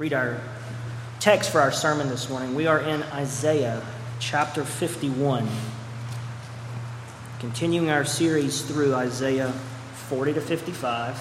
[0.00, 0.40] read our
[1.18, 2.54] text for our sermon this morning.
[2.54, 3.82] We are in Isaiah
[4.18, 5.46] chapter 51,
[7.38, 9.52] continuing our series through Isaiah
[10.08, 11.18] 40 to 55.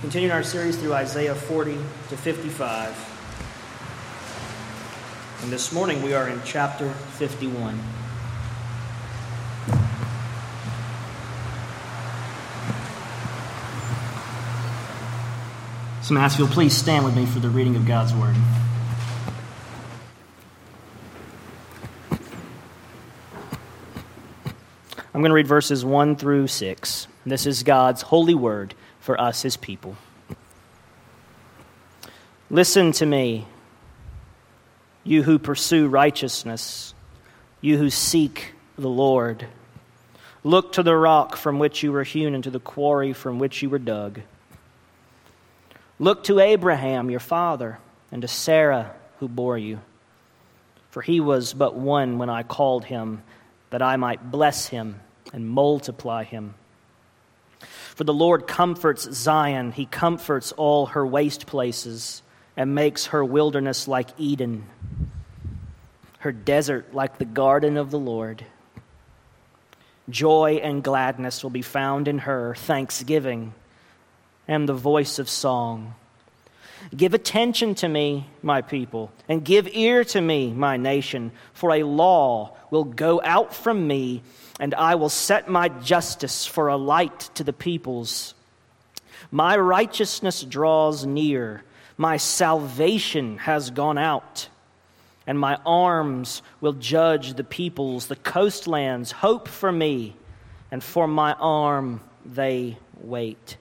[0.00, 1.78] Continuing our series through Isaiah 40
[2.08, 3.08] to 55.
[5.44, 8.01] And this morning we are in chapter 51.
[16.12, 18.36] So, you'll please stand with me for the reading of God's Word.
[25.14, 27.06] I'm going to read verses 1 through 6.
[27.24, 29.96] This is God's holy word for us, his people.
[32.50, 33.46] Listen to me,
[35.04, 36.92] you who pursue righteousness,
[37.62, 39.46] you who seek the Lord.
[40.44, 43.62] Look to the rock from which you were hewn, and to the quarry from which
[43.62, 44.20] you were dug.
[46.02, 47.78] Look to Abraham, your father,
[48.10, 49.78] and to Sarah, who bore you.
[50.90, 53.22] For he was but one when I called him,
[53.70, 54.98] that I might bless him
[55.32, 56.56] and multiply him.
[57.94, 62.22] For the Lord comforts Zion, he comforts all her waste places,
[62.56, 64.66] and makes her wilderness like Eden,
[66.18, 68.44] her desert like the garden of the Lord.
[70.10, 73.54] Joy and gladness will be found in her, thanksgiving
[74.48, 75.94] am the voice of song.
[76.94, 81.84] Give attention to me, my people, and give ear to me, my nation, for a
[81.84, 84.22] law will go out from me,
[84.58, 88.34] and I will set my justice for a light to the peoples.
[89.30, 91.62] My righteousness draws near,
[91.96, 94.48] my salvation has gone out,
[95.26, 98.08] and my arms will judge the peoples.
[98.08, 100.16] The coastlands hope for me,
[100.70, 103.56] and for my arm they wait.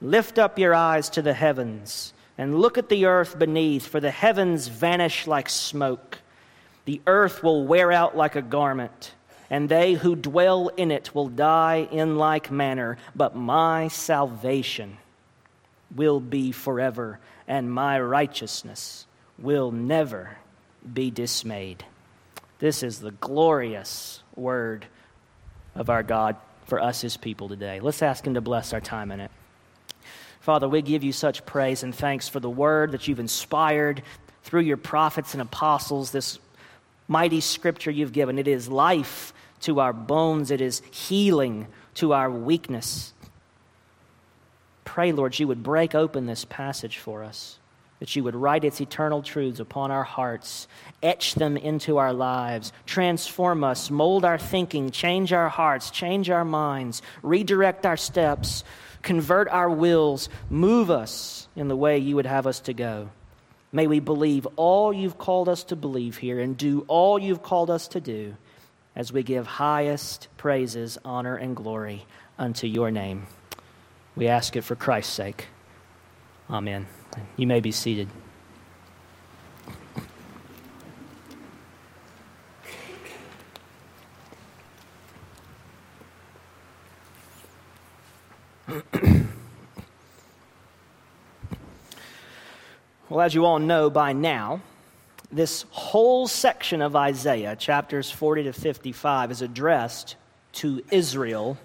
[0.00, 4.10] Lift up your eyes to the heavens and look at the earth beneath, for the
[4.10, 6.18] heavens vanish like smoke.
[6.84, 9.14] The earth will wear out like a garment,
[9.48, 12.98] and they who dwell in it will die in like manner.
[13.14, 14.98] But my salvation
[15.94, 19.06] will be forever, and my righteousness
[19.38, 20.36] will never
[20.92, 21.84] be dismayed.
[22.58, 24.86] This is the glorious word
[25.74, 27.80] of our God for us, his people, today.
[27.80, 29.30] Let's ask him to bless our time in it.
[30.46, 34.00] Father, we give you such praise and thanks for the word that you've inspired
[34.44, 36.38] through your prophets and apostles, this
[37.08, 38.38] mighty scripture you've given.
[38.38, 43.12] It is life to our bones, it is healing to our weakness.
[44.84, 47.58] Pray, Lord, you would break open this passage for us,
[47.98, 50.68] that you would write its eternal truths upon our hearts,
[51.02, 56.44] etch them into our lives, transform us, mold our thinking, change our hearts, change our
[56.44, 58.62] minds, redirect our steps
[59.06, 63.08] convert our wills, move us in the way you would have us to go.
[63.72, 67.70] May we believe all you've called us to believe here and do all you've called
[67.70, 68.36] us to do
[68.94, 72.04] as we give highest praises, honor, and glory
[72.38, 73.26] unto your name.
[74.16, 75.46] We ask it for Christ's sake.
[76.50, 76.86] Amen.
[77.36, 78.08] You may be seated.
[93.16, 94.60] Well, as you all know by now,
[95.32, 100.16] this whole section of Isaiah, chapters 40 to 55, is addressed
[100.52, 101.56] to Israel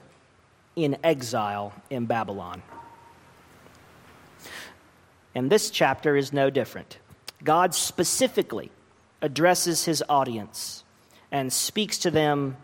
[0.78, 2.62] in exile in Babylon.
[5.35, 7.00] And this chapter is no different.
[7.44, 8.72] God specifically
[9.22, 10.85] addresses his audience
[11.33, 12.56] and speaks to them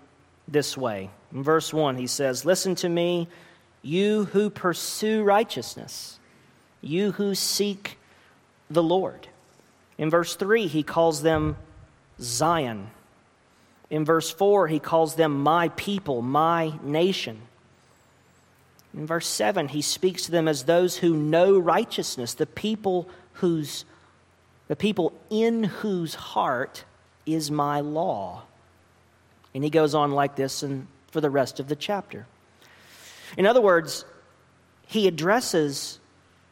[0.48, 1.10] this way.
[1.34, 3.28] In verse 1, he says, Listen to me,
[3.82, 6.22] you who pursue righteousness,
[6.80, 7.98] you who seek
[8.70, 9.28] the Lord.
[9.98, 11.58] In verse 3, he calls them
[12.20, 12.90] Zion.
[13.90, 17.42] In verse 4, he calls them my people, my nation.
[18.94, 23.86] In verse 7, he speaks to them as those who know righteousness, the people whose
[24.68, 26.84] the people in whose heart
[27.26, 28.44] is my law.
[29.54, 32.26] And he goes on like this and for the rest of the chapter.
[33.38, 34.04] In other words,
[34.88, 36.00] he addresses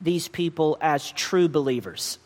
[0.02, 2.20] these people as true believers,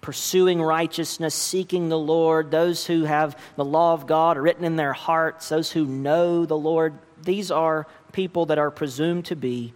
[0.00, 4.92] pursuing righteousness, seeking the Lord, those who have the law of God written in their
[4.92, 6.94] hearts, those who know the Lord.
[7.22, 9.74] These are people that are presumed to be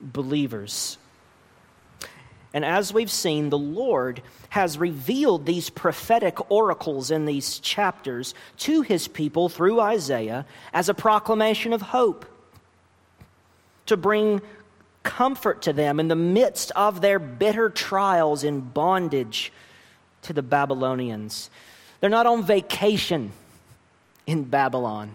[0.00, 0.98] believers.
[2.54, 8.82] And as we've seen, the Lord has revealed these prophetic oracles in these chapters to
[8.82, 12.24] his people through Isaiah as a proclamation of hope
[13.86, 14.40] to bring
[15.04, 19.52] comfort to them in the midst of their bitter trials in bondage
[20.22, 21.50] to the Babylonians.
[22.00, 23.30] They're not on vacation
[24.26, 25.14] in Babylon.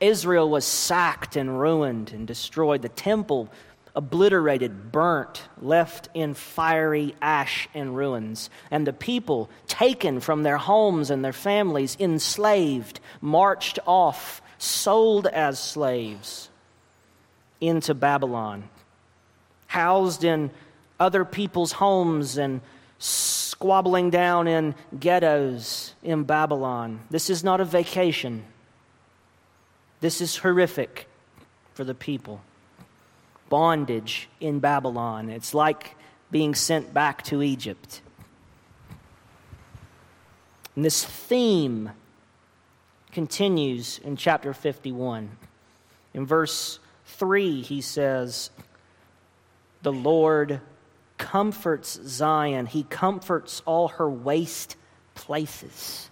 [0.00, 2.82] Israel was sacked and ruined and destroyed.
[2.82, 3.50] The temple
[3.96, 8.50] obliterated, burnt, left in fiery ash and ruins.
[8.70, 15.58] And the people taken from their homes and their families, enslaved, marched off, sold as
[15.58, 16.50] slaves
[17.60, 18.68] into Babylon,
[19.66, 20.50] housed in
[20.98, 22.60] other people's homes and
[22.98, 27.00] squabbling down in ghettos in Babylon.
[27.10, 28.44] This is not a vacation.
[30.00, 31.08] This is horrific
[31.74, 32.40] for the people.
[33.48, 35.30] Bondage in Babylon.
[35.30, 35.94] It's like
[36.30, 38.00] being sent back to Egypt.
[40.74, 41.90] And this theme
[43.12, 45.30] continues in chapter 51.
[46.12, 48.50] In verse 3, he says,
[49.86, 50.60] The Lord
[51.16, 54.74] comforts Zion, he comforts all her waste
[55.14, 56.10] places.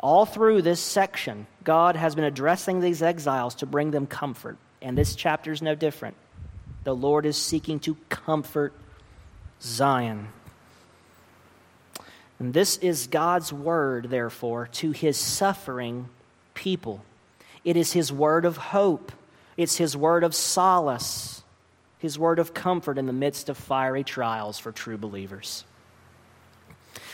[0.00, 4.56] All through this section, God has been addressing these exiles to bring them comfort.
[4.80, 6.16] And this chapter is no different.
[6.84, 8.72] The Lord is seeking to comfort
[9.60, 10.28] Zion.
[12.38, 16.08] And this is God's word, therefore, to his suffering
[16.54, 17.04] people.
[17.62, 19.12] It is his word of hope,
[19.58, 21.35] it's his word of solace,
[21.98, 25.64] his word of comfort in the midst of fiery trials for true believers.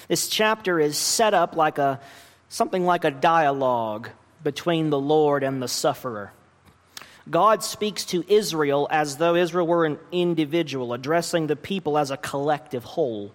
[0.08, 2.00] This chapter is set up like a
[2.48, 4.10] something like a dialogue
[4.44, 6.32] between the Lord and the sufferer.
[7.30, 12.16] God speaks to Israel as though Israel were an individual, addressing the people as a
[12.16, 13.32] collective whole.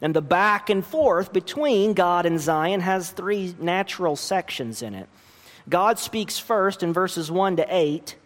[0.00, 5.08] And the back and forth between God and Zion has three natural sections in it.
[5.68, 8.16] God speaks first in verses 1 to 8,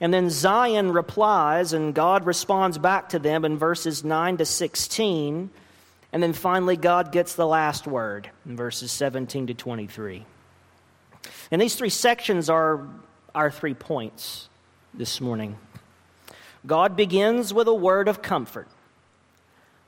[0.00, 5.50] and then Zion replies, and God responds back to them in verses 9 to 16.
[6.12, 10.24] And then finally, God gets the last word in verses 17 to 23.
[11.50, 12.88] And these three sections are
[13.34, 14.48] our three points
[14.94, 15.56] this morning.
[16.66, 18.68] God begins with a word of comfort,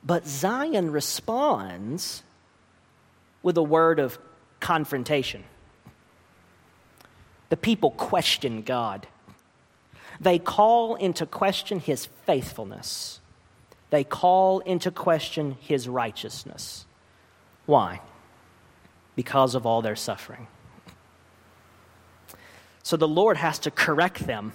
[0.04, 2.22] but Zion responds
[3.42, 4.18] with a word of
[4.60, 5.44] confrontation.
[7.48, 9.06] The people question God.
[10.22, 13.20] They call into question his faithfulness
[13.92, 16.86] they call into question his righteousness.
[17.66, 18.00] Why?
[19.14, 20.46] Because of all their suffering.
[22.82, 24.52] So the Lord has to correct them,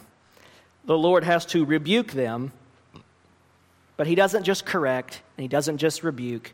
[0.86, 2.52] the Lord has to rebuke them,
[3.96, 6.54] but he doesn't just correct and he doesn't just rebuke.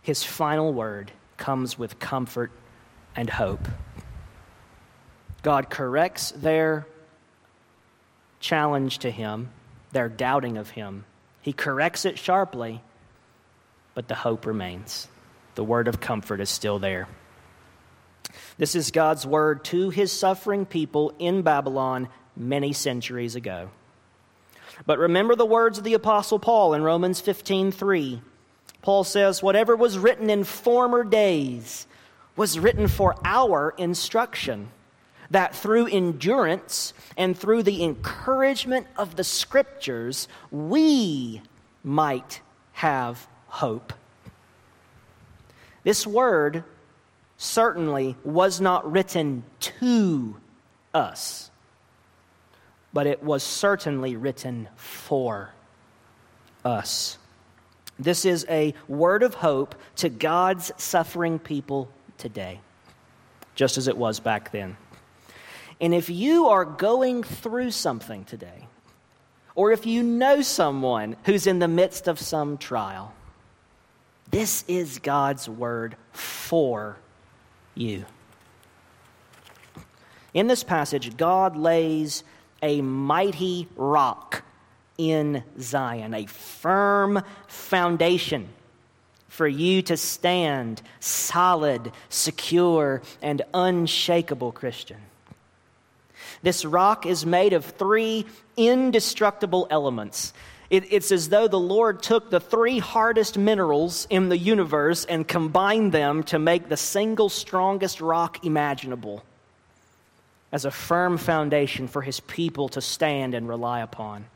[0.00, 2.50] His final word comes with comfort
[3.14, 3.68] and hope.
[5.42, 6.86] God corrects their
[8.40, 9.50] challenge to him,
[9.92, 11.04] their doubting of him
[11.46, 12.82] he corrects it sharply,
[13.94, 15.06] but the hope remains.
[15.54, 17.06] The word of comfort is still there.
[18.58, 23.70] This is God's word to his suffering people in Babylon many centuries ago.
[24.86, 28.20] But remember the words of the apostle Paul in Romans 15:3.
[28.82, 31.86] Paul says, "Whatever was written in former days
[32.34, 34.72] was written for our instruction."
[35.30, 41.42] That through endurance and through the encouragement of the scriptures, we
[41.82, 42.40] might
[42.72, 43.92] have hope.
[45.82, 46.64] This word
[47.36, 50.36] certainly was not written to
[50.92, 51.50] us,
[52.92, 55.50] but it was certainly written for
[56.64, 57.18] us.
[57.98, 62.60] This is a word of hope to God's suffering people today,
[63.54, 64.76] just as it was back then.
[65.80, 68.66] And if you are going through something today,
[69.54, 73.12] or if you know someone who's in the midst of some trial,
[74.30, 76.96] this is God's word for
[77.74, 78.04] you.
[80.34, 82.22] In this passage, God lays
[82.62, 84.42] a mighty rock
[84.98, 88.48] in Zion, a firm foundation
[89.28, 94.98] for you to stand solid, secure, and unshakable Christian.
[96.42, 98.26] This rock is made of three
[98.56, 100.32] indestructible elements.
[100.68, 105.26] It, it's as though the Lord took the three hardest minerals in the universe and
[105.26, 109.22] combined them to make the single strongest rock imaginable
[110.52, 114.26] as a firm foundation for his people to stand and rely upon.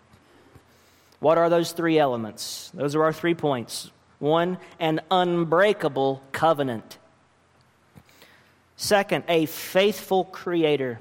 [1.19, 2.71] What are those three elements?
[2.75, 3.90] Those are our three points.
[4.19, 6.99] One, an unbreakable covenant.
[8.76, 11.00] Second, a faithful creator.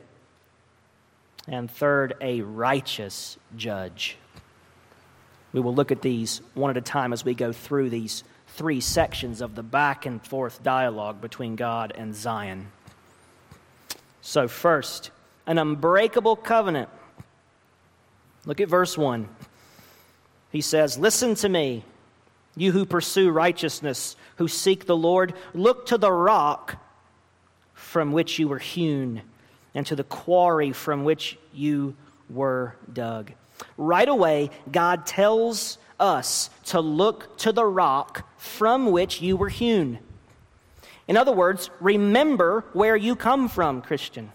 [1.49, 4.17] And third, a righteous judge.
[5.51, 8.81] We will look at these one at a time as we go through these three
[8.81, 12.67] sections of the back and forth dialogue between God and Zion.
[14.21, 15.11] So, first,
[15.47, 16.89] an unbreakable covenant.
[18.45, 19.27] Look at verse 1.
[20.51, 21.83] He says, Listen to me,
[22.55, 25.33] you who pursue righteousness, who seek the Lord.
[25.53, 26.77] Look to the rock
[27.73, 29.21] from which you were hewn,
[29.75, 31.95] and to the quarry from which you
[32.29, 33.31] were dug.
[33.77, 39.99] Right away, God tells us to look to the rock from which you were hewn.
[41.07, 44.31] In other words, remember where you come from, Christian.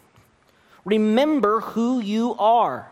[0.85, 2.91] Remember who you are.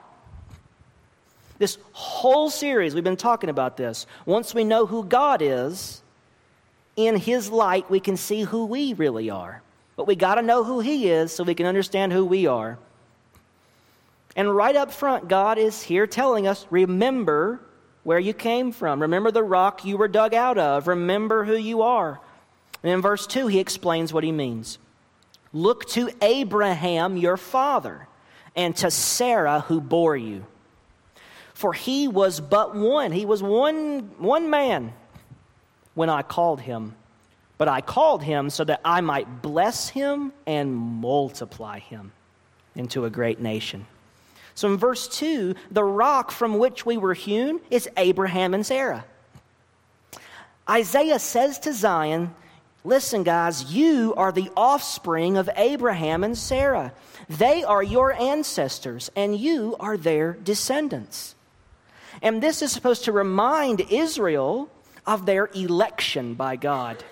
[1.59, 4.07] This whole series, we've been talking about this.
[4.25, 6.03] Once we know who God is,
[6.97, 9.63] in His light, we can see who we really are.
[9.97, 12.79] But we got to know who He is so we can understand who we are.
[14.35, 17.61] And right up front, God is here telling us remember
[18.03, 19.03] where you came from.
[19.03, 20.89] Remember the rock you were dug out of.
[20.89, 22.21] Remember who you are.
[22.83, 24.79] And in verse 2, he explains what he means.
[25.53, 28.09] Look to Abraham, your father,
[28.57, 30.47] and to Sarah, who bore you.
[31.55, 33.13] For he was but one.
[33.13, 34.95] He was one, one man
[35.95, 36.97] when I called him.
[37.63, 42.11] But I called him so that I might bless him and multiply him
[42.75, 43.87] into a great nation.
[44.57, 49.05] So in verse 2, the rock from which we were hewn is Abraham and Sarah.
[50.69, 52.35] Isaiah says to Zion,
[52.83, 56.93] Listen, guys, you are the offspring of Abraham and Sarah.
[57.29, 61.37] They are your ancestors, and you are their descendants.
[62.23, 64.69] And this is supposed to remind Israel
[65.07, 67.05] of their election by God.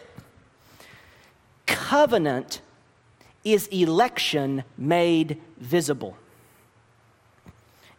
[1.71, 2.63] Covenant
[3.45, 6.17] is election made visible.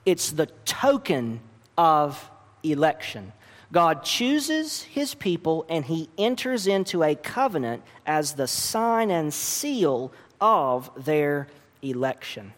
[0.06, 1.40] It's the token
[1.78, 2.30] of
[2.64, 3.32] election.
[3.72, 10.12] God chooses his people and he enters into a covenant as the sign and seal
[10.42, 11.48] of their
[11.82, 12.54] election.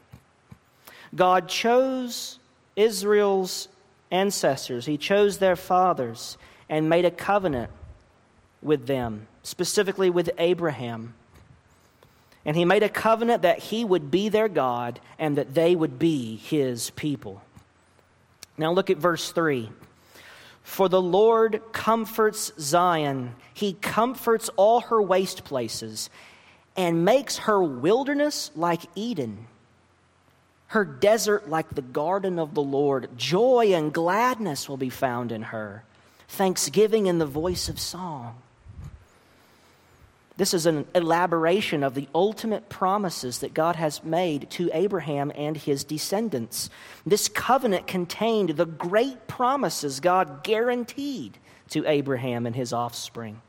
[1.13, 2.39] God chose
[2.75, 3.67] Israel's
[4.09, 6.39] ancestors, he chose their fathers
[6.69, 7.69] and made a covenant
[8.63, 11.13] with them, specifically with Abraham.
[12.45, 15.99] And he made a covenant that he would be their God and that they would
[15.99, 17.41] be his people.
[18.57, 19.69] Now look at verse 3.
[20.63, 26.09] For the Lord comforts Zion, he comforts all her waste places
[26.75, 29.47] and makes her wilderness like Eden,
[30.67, 33.17] her desert like the garden of the Lord.
[33.17, 35.83] Joy and gladness will be found in her,
[36.27, 38.42] thanksgiving in the voice of song.
[40.35, 45.55] This is an elaboration of the ultimate promises that God has made to Abraham and
[45.55, 46.71] his descendants.
[47.05, 51.37] This covenant contained the great promises God guaranteed
[51.69, 53.41] to Abraham and his offspring.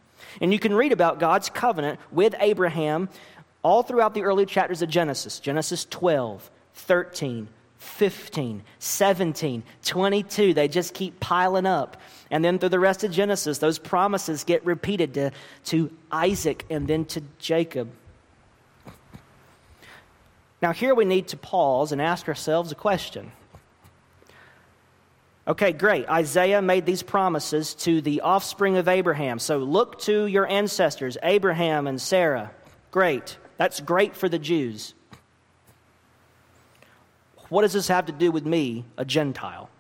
[0.42, 3.08] And you can read about God's covenant with Abraham
[3.62, 7.48] all throughout the early chapters of Genesis Genesis 12, 13,
[7.84, 10.54] 15, 17, 22.
[10.54, 11.96] They just keep piling up.
[12.30, 15.30] And then through the rest of Genesis, those promises get repeated to,
[15.66, 17.90] to Isaac and then to Jacob.
[20.60, 23.30] Now, here we need to pause and ask ourselves a question.
[25.46, 26.08] Okay, great.
[26.08, 29.38] Isaiah made these promises to the offspring of Abraham.
[29.38, 32.50] So look to your ancestors, Abraham and Sarah.
[32.90, 33.36] Great.
[33.58, 34.94] That's great for the Jews.
[37.54, 39.70] What does this have to do with me, a Gentile?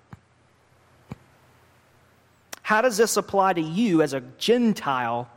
[2.62, 5.28] How does this apply to you as a Gentile,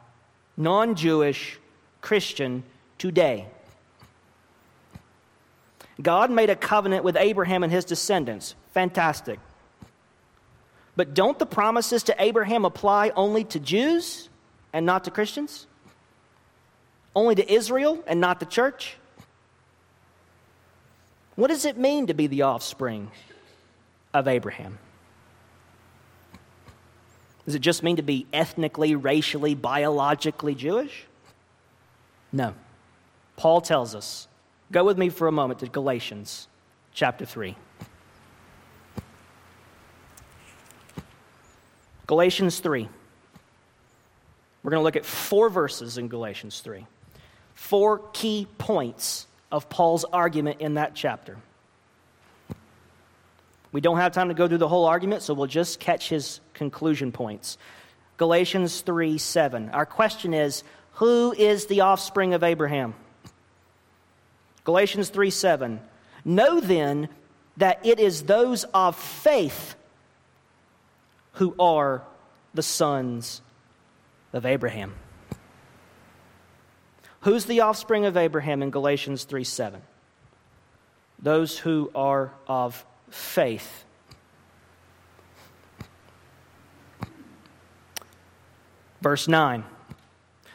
[0.56, 1.58] non Jewish
[2.00, 2.62] Christian
[3.00, 3.48] today?
[6.00, 8.54] God made a covenant with Abraham and his descendants.
[8.72, 9.40] Fantastic.
[10.96, 14.30] But don't the promises to Abraham apply only to Jews
[14.74, 15.66] and not to Christians?
[17.16, 18.96] Only to Israel and not the church?
[21.38, 23.12] What does it mean to be the offspring
[24.12, 24.80] of Abraham?
[27.46, 31.06] Does it just mean to be ethnically, racially, biologically Jewish?
[32.34, 32.56] No.
[33.36, 34.28] Paul tells us.
[34.72, 36.48] Go with me for a moment to Galatians
[36.92, 37.56] chapter 3.
[42.08, 42.90] Galatians 3.
[44.64, 46.88] We're going to look at four verses in Galatians 3.
[47.54, 51.38] Four key points of Paul's argument in that chapter.
[53.72, 56.40] We don't have time to go through the whole argument, so we'll just catch his
[56.54, 57.58] conclusion points.
[58.18, 59.70] Galatians 3 7.
[59.70, 60.64] Our question is
[60.94, 62.96] Who is the offspring of Abraham?
[64.64, 65.80] Galatians 3 7.
[66.26, 67.10] Know then
[67.58, 69.76] that it is those of faith
[71.34, 72.02] who are
[72.54, 73.42] the sons
[74.34, 74.94] of Abraham.
[77.28, 79.82] Who's the offspring of Abraham in Galatians 3 7?
[81.20, 83.84] Those who are of faith.
[89.02, 89.66] Verse 9.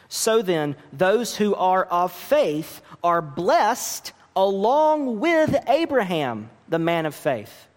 [0.09, 7.13] So then, those who are of faith are blessed along with Abraham, the man of
[7.13, 7.67] faith.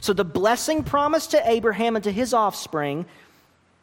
[0.00, 3.06] So the blessing promised to Abraham and to his offspring,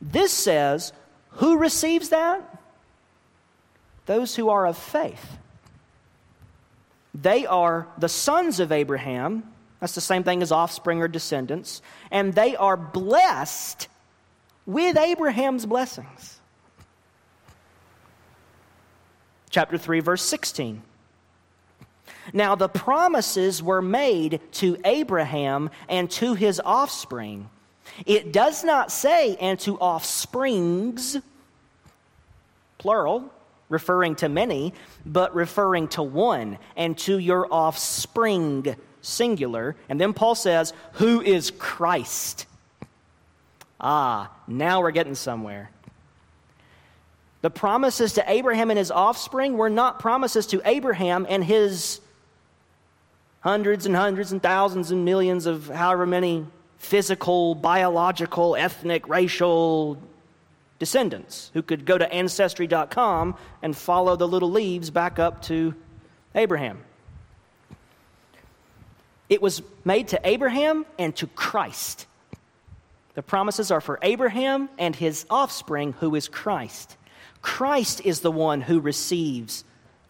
[0.01, 0.93] this says,
[1.31, 2.58] who receives that?
[4.09, 5.37] Those who are of faith.
[7.13, 9.43] They are the sons of Abraham.
[9.79, 11.83] That's the same thing as offspring or descendants.
[12.09, 13.87] And they are blessed
[14.65, 16.39] with Abraham's blessings.
[19.51, 20.81] Chapter 3, verse 16.
[22.33, 27.47] Now, the promises were made to Abraham and to his offspring.
[28.07, 31.17] It does not say, and to offsprings,
[32.79, 33.31] plural,
[33.69, 34.73] referring to many,
[35.05, 39.75] but referring to one, and to your offspring, singular.
[39.87, 42.45] And then Paul says, Who is Christ?
[43.79, 45.69] Ah, now we're getting somewhere.
[47.41, 52.01] The promises to Abraham and his offspring were not promises to Abraham and his
[53.39, 56.45] hundreds and hundreds and thousands and millions of however many
[56.77, 59.97] physical, biological, ethnic, racial
[60.79, 65.75] descendants who could go to ancestry.com and follow the little leaves back up to
[66.33, 66.79] Abraham.
[69.27, 72.07] It was made to Abraham and to Christ.
[73.13, 76.95] The promises are for Abraham and his offspring, who is Christ.
[77.41, 79.63] Christ is the one who receives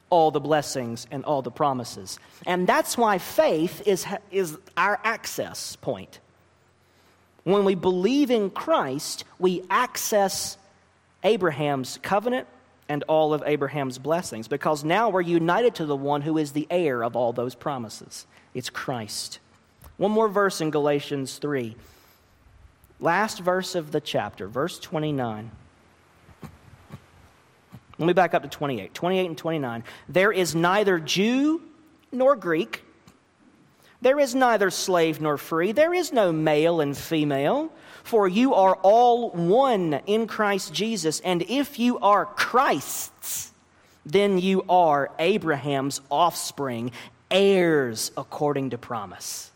[0.09, 2.19] all the blessings and all the promises.
[2.45, 6.19] And that's why faith is, is our access point.
[7.43, 10.57] When we believe in Christ, we access
[11.23, 12.47] Abraham's covenant
[12.87, 16.67] and all of Abraham's blessings because now we're united to the one who is the
[16.69, 18.25] heir of all those promises.
[18.53, 19.39] It's Christ.
[19.97, 21.75] One more verse in Galatians 3.
[22.99, 25.51] Last verse of the chapter, verse 29.
[27.99, 28.93] Let me back up to 28.
[28.93, 29.83] 28 and 29.
[30.07, 31.61] There is neither Jew
[32.11, 32.83] nor Greek.
[34.01, 35.73] There is neither slave nor free.
[35.73, 37.69] There is no male and female.
[38.03, 41.19] For you are all one in Christ Jesus.
[41.19, 43.51] And if you are Christ's,
[44.05, 46.91] then you are Abraham's offspring,
[47.29, 49.51] heirs according to promise.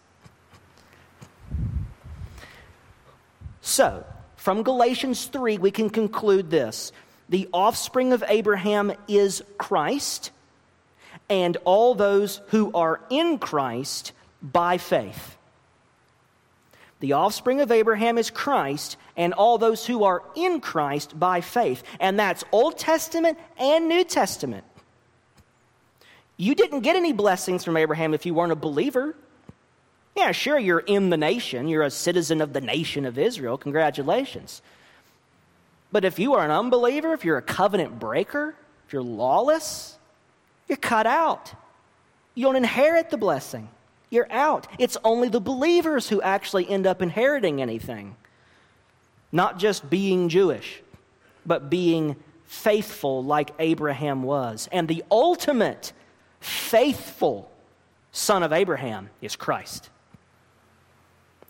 [3.62, 6.92] So, from Galatians 3, we can conclude this
[7.30, 10.32] the offspring of Abraham is Christ,
[11.30, 15.38] and all those who are in Christ by faith.
[17.04, 21.84] The offspring of Abraham is Christ, and all those who are in Christ by faith.
[22.00, 24.64] And that's Old Testament and New Testament.
[26.38, 29.18] You didn't get any blessings from Abraham if you weren't a believer.
[30.16, 33.58] Yeah, sure, you're in the nation, you're a citizen of the nation of Israel.
[33.58, 34.62] Congratulations.
[35.92, 38.56] But if you are an unbeliever, if you're a covenant breaker,
[38.88, 39.98] if you're lawless,
[40.70, 41.54] you're cut out.
[42.34, 43.68] You don't inherit the blessing.
[44.14, 44.68] You're out.
[44.78, 48.16] It's only the believers who actually end up inheriting anything.
[49.32, 50.82] Not just being Jewish,
[51.46, 54.70] but being faithful like Abraham was.
[54.72, 55.92] And the ultimate
[56.40, 57.52] faithful
[58.12, 59.90] son of Abraham is Christ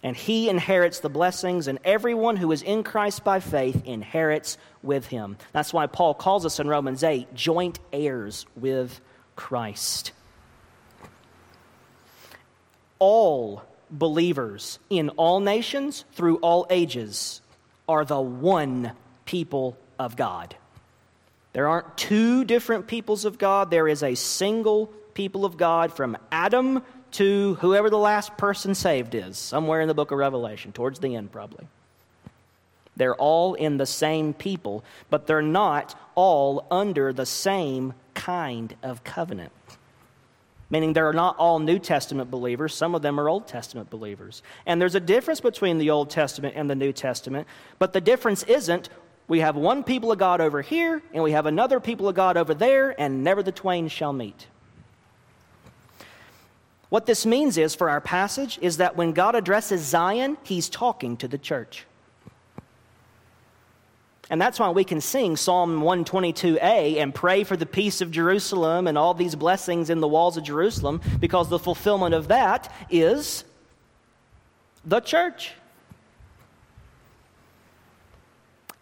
[0.03, 5.07] and he inherits the blessings, and everyone who is in Christ by faith inherits with
[5.07, 5.37] him.
[5.53, 8.99] That's why Paul calls us in Romans 8 joint heirs with
[9.37, 10.11] Christ.
[13.05, 17.41] All believers in all nations through all ages
[17.85, 18.93] are the one
[19.25, 20.55] people of God.
[21.51, 24.85] There aren't two different peoples of God, there is a single
[25.15, 29.93] people of God from Adam to whoever the last person saved is, somewhere in the
[29.93, 31.67] book of Revelation, towards the end, probably.
[32.95, 39.03] They're all in the same people, but they're not all under the same kind of
[39.03, 39.51] covenant.
[40.73, 44.41] Meaning they're not all New Testament believers, some of them are Old Testament believers.
[44.65, 48.41] And there's a difference between the Old Testament and the New Testament, but the difference
[48.41, 48.89] isn't
[49.27, 52.37] we have one people of God over here and we have another people of God
[52.37, 54.47] over there, and never the twain shall meet.
[56.89, 61.17] What this means is, for our passage, is that when God addresses Zion, he's talking
[61.17, 61.85] to the church.
[64.33, 68.87] And that's why we can sing Psalm 122a and pray for the peace of Jerusalem
[68.87, 73.43] and all these blessings in the walls of Jerusalem, because the fulfillment of that is
[74.83, 75.51] the church.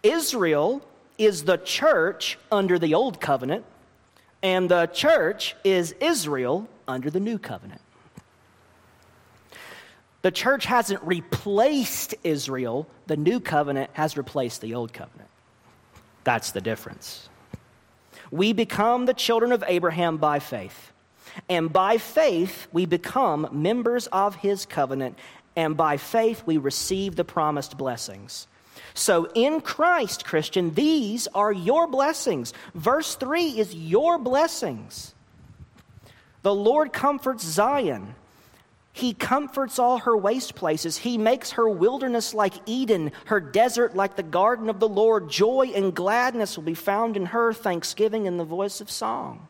[0.01, 0.81] Israel
[1.17, 3.65] is the church under the old covenant,
[4.41, 7.81] and the church is Israel under the new covenant.
[10.21, 15.27] The church hasn't replaced Israel, the new covenant has replaced the old covenant.
[16.23, 17.29] That's the difference.
[18.29, 20.91] We become the children of Abraham by faith.
[21.49, 25.17] And by faith, we become members of his covenant.
[25.55, 28.47] And by faith, we receive the promised blessings.
[28.93, 32.53] So in Christ, Christian, these are your blessings.
[32.73, 35.13] Verse 3 is your blessings.
[36.41, 38.15] The Lord comforts Zion.
[38.93, 40.97] He comforts all her waste places.
[40.97, 45.29] He makes her wilderness like Eden, her desert like the garden of the Lord.
[45.29, 49.47] Joy and gladness will be found in her, thanksgiving in the voice of song.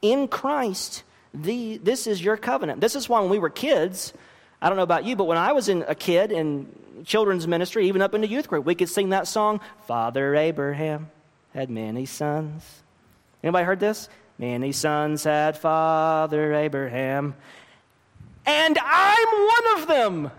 [0.00, 2.80] In Christ, the, this is your covenant.
[2.80, 4.12] This is why when we were kids,
[4.60, 6.66] I don't know about you, but when I was in a kid in
[7.04, 11.10] children's ministry, even up in the youth group, we could sing that song, Father Abraham
[11.54, 12.82] had many sons.
[13.44, 14.08] Anybody heard this?
[14.38, 17.34] Many sons had Father Abraham
[18.46, 20.30] and I'm one of them.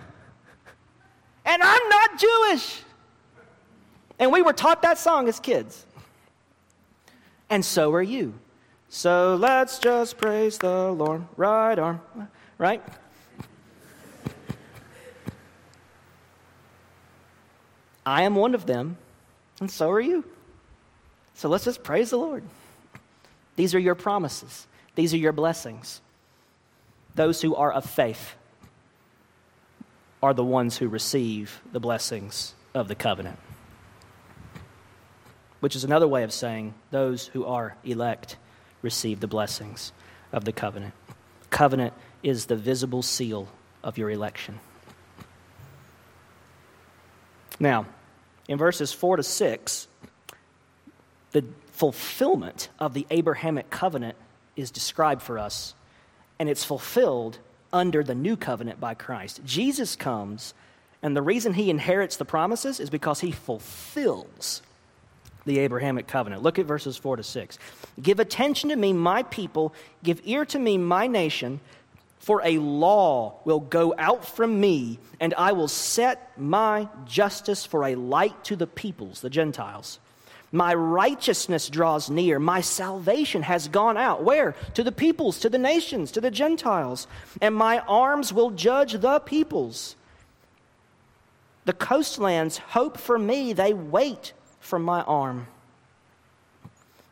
[1.46, 2.82] And I'm not Jewish.
[4.20, 5.86] And we were taught that song as kids.
[7.50, 8.34] And so are you.
[8.90, 11.24] So let's just praise the Lord.
[11.36, 12.02] Right arm,
[12.58, 12.82] right?
[18.06, 18.98] I am one of them,
[19.60, 20.24] and so are you.
[21.36, 22.44] So let's just praise the Lord.
[23.56, 26.02] These are your promises, these are your blessings.
[27.16, 28.36] Those who are of faith
[30.22, 33.38] are the ones who receive the blessings of the covenant.
[35.60, 38.38] Which is another way of saying those who are elect
[38.82, 39.92] receive the blessings
[40.32, 40.94] of the covenant.
[41.50, 43.48] Covenant is the visible seal
[43.84, 44.60] of your election.
[47.60, 47.86] Now,
[48.48, 49.88] in verses 4 to 6,
[51.32, 54.18] the fulfillment of the Abrahamic covenant
[54.56, 55.76] is described for us
[56.44, 57.40] and it's fulfilled
[57.72, 59.40] under the new covenant by Christ.
[59.46, 60.54] Jesus comes,
[61.02, 64.62] and the reason he inherits the promises is because he fulfills
[65.46, 66.44] the Abrahamic covenant.
[66.44, 67.58] Look at verses 4 to 6.
[68.02, 71.62] Give attention to me, my people, give ear to me, my nation,
[72.20, 77.86] for a law will go out from me, and I will set my justice for
[77.86, 79.98] a light to the peoples, the Gentiles.
[80.54, 82.38] My righteousness draws near.
[82.38, 84.24] My salvation has gone out.
[84.24, 84.54] Where?
[84.76, 87.08] To the peoples, to the nations, to the Gentiles.
[87.42, 89.96] And my arms will judge the peoples.
[91.66, 95.48] The coastlands hope for me, they wait for my arm.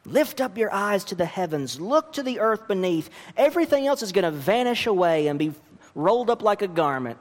[0.06, 3.10] Lift up your eyes to the heavens, look to the earth beneath.
[3.36, 5.54] Everything else is going to vanish away and be
[5.96, 7.18] rolled up like a garment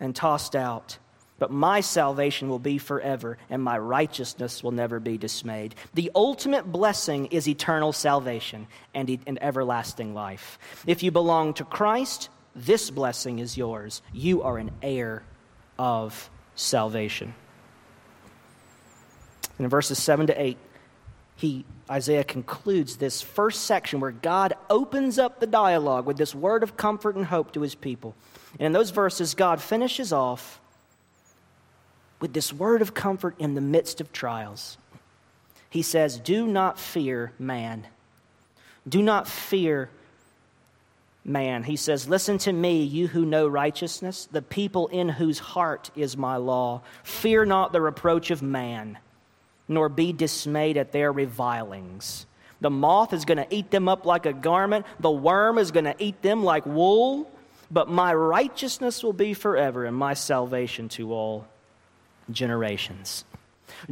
[0.00, 0.98] and tossed out
[1.42, 5.74] but my salvation will be forever, and my righteousness will never be dismayed.
[5.92, 10.56] The ultimate blessing is eternal salvation and, and everlasting life.
[10.86, 14.02] If you belong to Christ, this blessing is yours.
[14.12, 15.24] You are an heir
[15.80, 17.34] of salvation.
[19.58, 20.56] in verses 7 to 8,
[21.34, 26.62] he, Isaiah concludes this first section where God opens up the dialogue with this word
[26.62, 28.14] of comfort and hope to his people.
[28.60, 30.60] And in those verses, God finishes off
[32.22, 34.78] with this word of comfort in the midst of trials.
[35.68, 37.86] He says, Do not fear man.
[38.88, 39.90] Do not fear
[41.24, 41.64] man.
[41.64, 46.16] He says, Listen to me, you who know righteousness, the people in whose heart is
[46.16, 46.82] my law.
[47.02, 48.98] Fear not the reproach of man,
[49.66, 52.24] nor be dismayed at their revilings.
[52.60, 55.86] The moth is going to eat them up like a garment, the worm is going
[55.86, 57.28] to eat them like wool,
[57.68, 61.48] but my righteousness will be forever, and my salvation to all
[62.30, 63.24] generations.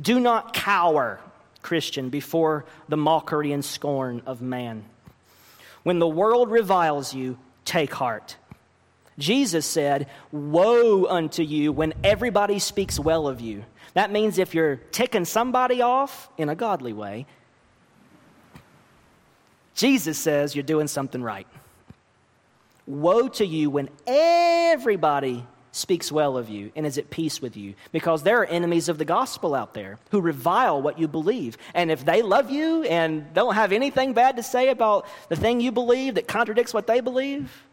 [0.01, 1.21] Do not cower,
[1.63, 4.85] Christian, before the mockery and scorn of man.
[5.83, 8.37] When the world reviles you, take heart.
[9.19, 13.65] Jesus said, Woe unto you when everybody speaks well of you.
[13.95, 17.27] That means if you're ticking somebody off in a godly way,
[19.75, 21.47] Jesus says you're doing something right.
[22.87, 27.75] Woe to you when everybody speaks well of you and is at peace with you
[27.93, 31.57] because there are enemies of the gospel out there who revile what you believe.
[31.75, 35.61] And if they love you and don't have anything bad to say about the thing
[35.61, 37.65] you believe that contradicts what they believe,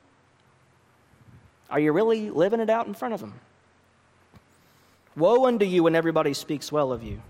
[1.70, 3.34] are you really living it out in front of them?
[5.16, 7.22] Woe unto you when everybody speaks well of you.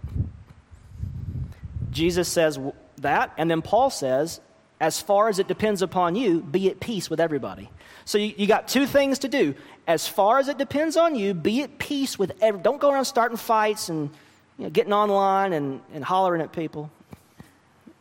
[1.91, 2.59] Jesus says
[2.97, 4.41] that, and then Paul says,
[4.79, 7.69] as far as it depends upon you, be at peace with everybody.
[8.05, 9.55] So you, you got two things to do
[9.87, 12.61] as far as it depends on you, be at peace with every.
[12.61, 14.09] Don't go around starting fights and
[14.57, 16.91] you know, getting online and, and hollering at people,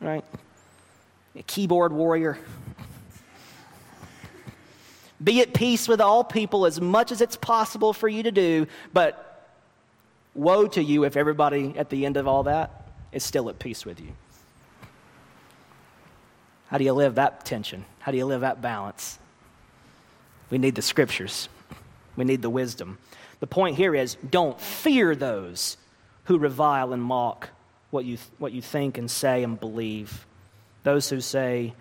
[0.01, 0.25] right?
[1.35, 2.39] A keyboard warrior.
[5.23, 8.67] Be at peace with all people as much as it's possible for you to do,
[8.93, 9.49] but
[10.35, 13.87] woe to you if everybody at the end of all that is still at peace
[13.87, 14.13] with you.
[16.69, 17.85] How do you live that tension?
[18.01, 19.19] How do you live that balance?
[20.51, 21.49] We need the scriptures,
[22.17, 22.99] we need the wisdom.
[23.39, 25.77] The point here is don't fear those
[26.25, 27.51] who revile and mock
[27.91, 30.27] what you, what you think and say and believe.
[30.83, 31.75] Those who say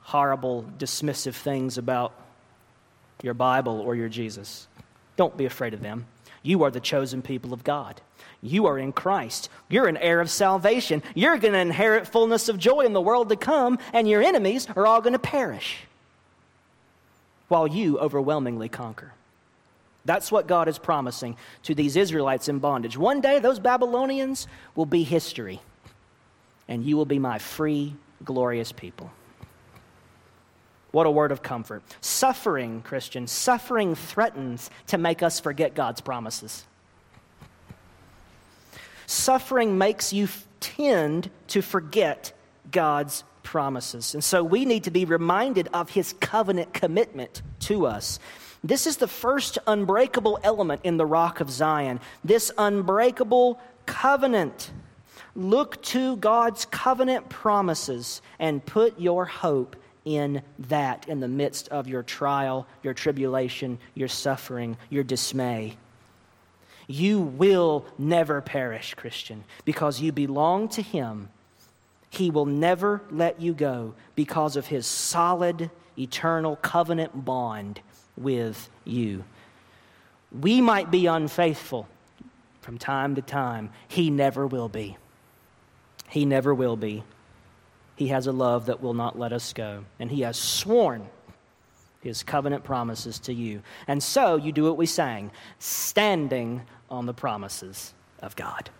[0.00, 2.12] horrible, dismissive things about
[3.22, 4.66] your Bible or your Jesus.
[5.16, 6.06] Don't be afraid of them.
[6.42, 8.00] You are the chosen people of God.
[8.42, 9.48] You are in Christ.
[9.68, 11.02] You're an heir of salvation.
[11.14, 14.66] You're going to inherit fullness of joy in the world to come, and your enemies
[14.74, 15.78] are all going to perish
[17.46, 19.12] while you overwhelmingly conquer.
[20.04, 22.96] That's what God is promising to these Israelites in bondage.
[22.96, 25.60] One day, those Babylonians will be history,
[26.66, 29.12] and you will be my free, glorious people.
[30.90, 31.82] What a word of comfort.
[32.00, 36.64] Suffering, Christian, suffering threatens to make us forget God's promises.
[39.06, 40.28] Suffering makes you
[40.60, 42.32] tend to forget
[42.70, 44.14] God's promises.
[44.14, 48.18] And so we need to be reminded of his covenant commitment to us.
[48.64, 52.00] This is the first unbreakable element in the rock of Zion.
[52.24, 54.70] This unbreakable covenant.
[55.34, 61.88] Look to God's covenant promises and put your hope in that in the midst of
[61.88, 65.76] your trial, your tribulation, your suffering, your dismay.
[66.92, 71.30] You will never perish, Christian, because you belong to Him.
[72.10, 77.80] He will never let you go because of His solid, eternal covenant bond
[78.14, 79.24] with you.
[80.38, 81.88] We might be unfaithful
[82.60, 84.98] from time to time, He never will be.
[86.10, 87.04] He never will be.
[87.96, 89.86] He has a love that will not let us go.
[89.98, 91.08] And He has sworn
[92.02, 93.62] His covenant promises to you.
[93.88, 96.60] And so you do what we sang standing
[96.92, 98.70] on the promises of God.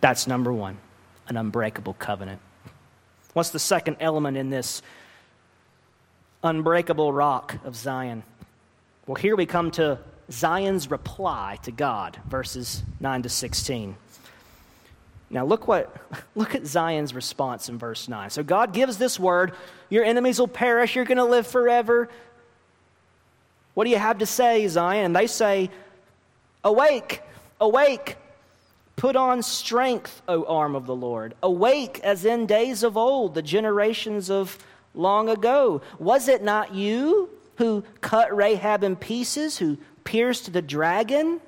[0.00, 0.78] That's number one
[1.28, 2.40] an unbreakable covenant.
[3.34, 4.82] What's the second element in this
[6.42, 8.24] unbreakable rock of Zion?
[9.06, 10.00] Well, here we come to
[10.32, 13.94] Zion's reply to God, verses 9 to 16.
[15.28, 15.94] Now look what
[16.34, 18.30] look at Zion's response in verse 9.
[18.30, 19.52] So God gives this word,
[19.88, 22.08] your enemies will perish, you're going to live forever.
[23.74, 25.04] What do you have to say, Zion?
[25.04, 25.70] And they say,
[26.64, 27.22] "Awake,
[27.60, 28.16] awake.
[28.96, 31.34] Put on strength, O arm of the Lord.
[31.42, 34.58] Awake as in days of old, the generations of
[34.94, 35.80] long ago.
[35.98, 41.40] Was it not you who cut Rahab in pieces, who pierced the dragon?"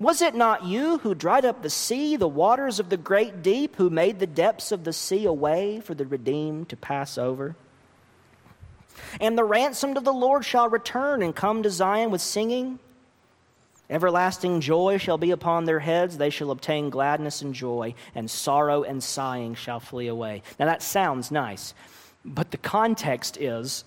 [0.00, 3.74] Was it not you who dried up the sea, the waters of the great deep,
[3.76, 7.56] who made the depths of the sea a way for the redeemed to pass over?
[9.20, 12.78] And the ransomed of the Lord shall return and come to Zion with singing.
[13.90, 16.18] Everlasting joy shall be upon their heads.
[16.18, 20.42] They shall obtain gladness and joy, and sorrow and sighing shall flee away.
[20.58, 21.72] Now that sounds nice,
[22.24, 23.84] but the context is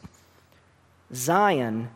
[1.13, 1.89] Zion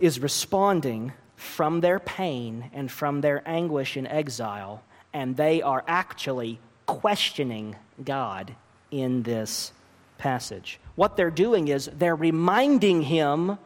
[0.00, 6.58] is responding from their pain and from their anguish in exile, and they are actually
[6.86, 8.54] questioning God
[8.90, 9.72] in this
[10.18, 10.80] passage.
[10.96, 13.58] What they're doing is they're reminding him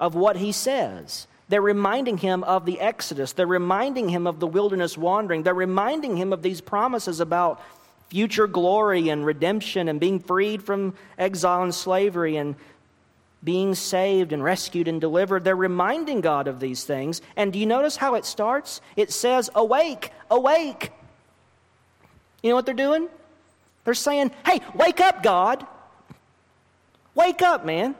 [0.00, 1.26] of what he says.
[1.48, 3.32] They're reminding him of the Exodus.
[3.32, 5.42] They're reminding him of the wilderness wandering.
[5.42, 7.62] They're reminding him of these promises about
[8.08, 12.54] future glory and redemption and being freed from exile and slavery and
[13.42, 15.44] being saved and rescued and delivered.
[15.44, 17.22] They're reminding God of these things.
[17.36, 18.80] And do you notice how it starts?
[18.96, 20.90] It says, Awake, awake.
[22.42, 23.08] You know what they're doing?
[23.84, 25.66] They're saying, Hey, wake up, God.
[27.14, 27.94] Wake up, man.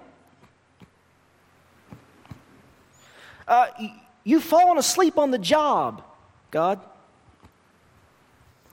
[3.48, 3.68] Uh,
[4.24, 6.02] you've fallen asleep on the job,
[6.50, 6.80] God.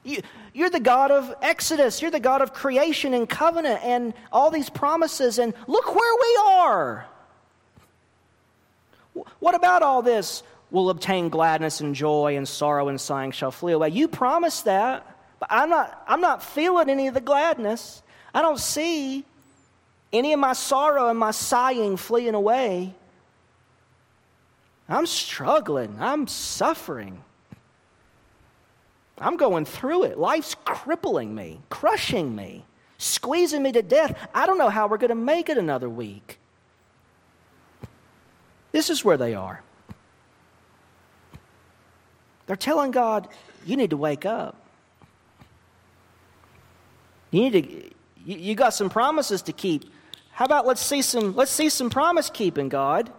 [0.04, 0.22] You,
[0.54, 2.02] you're the God of Exodus.
[2.02, 5.40] You're the God of creation and covenant and all these promises.
[5.40, 7.06] And look where we are.
[9.40, 10.44] What about all this?
[10.72, 13.90] We'll obtain gladness and joy, and sorrow and sighing shall flee away.
[13.90, 15.06] You promised that,
[15.40, 18.04] but I'm not, I'm not feeling any of the gladness.
[18.34, 19.24] I don't see
[20.12, 22.94] any of my sorrow and my sighing fleeing away.
[24.88, 25.98] I'm struggling.
[26.00, 27.24] I'm suffering.
[29.18, 30.18] I'm going through it.
[30.18, 32.66] Life's crippling me, crushing me,
[32.98, 34.30] squeezing me to death.
[34.34, 36.40] I don't know how we're going to make it another week.
[38.72, 39.62] This is where they are.
[42.46, 43.28] They're telling God,
[43.66, 44.56] you need to wake up.
[47.32, 47.72] You need to,
[48.26, 49.86] you, you got some promises to keep.
[50.32, 53.12] How about let's see some, let's see some promise keeping, God?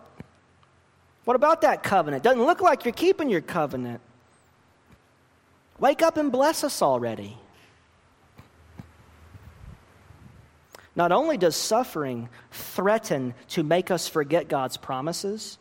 [1.26, 2.22] What about that covenant?
[2.22, 4.00] Doesn't look like you're keeping your covenant.
[5.80, 7.36] Wake up and bless us already.
[10.94, 15.58] Not only does suffering threaten to make us forget God's promises,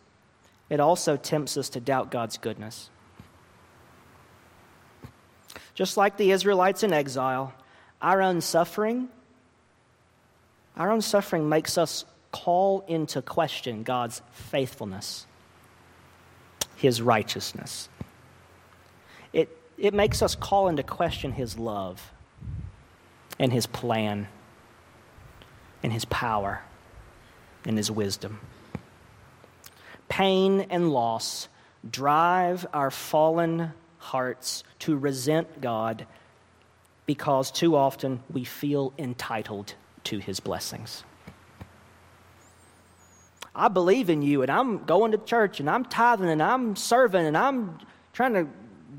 [0.69, 2.91] it also tempts us to doubt God's goodness.
[5.73, 7.55] Just like the Israelites in exile,
[8.03, 9.09] our own suffering,
[10.77, 15.25] our own suffering makes us call into question God's faithfulness,
[16.75, 17.89] His righteousness.
[19.33, 22.11] It, it makes us call into question His love
[23.39, 24.27] and His plan
[25.83, 26.61] and His power
[27.65, 28.39] and His wisdom.
[30.07, 31.49] Pain and loss
[31.89, 36.05] drive our fallen hearts to resent God
[37.05, 41.03] because too often we feel entitled to His blessings.
[43.55, 47.25] I believe in you, and I'm going to church, and I'm tithing, and I'm serving,
[47.25, 47.79] and I'm
[48.13, 48.47] trying to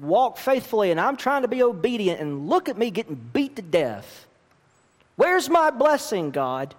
[0.01, 3.63] walk faithfully, and I'm trying to be obedient, and look at me getting beat to
[3.63, 4.27] death.
[5.17, 6.75] Where's my blessing, God?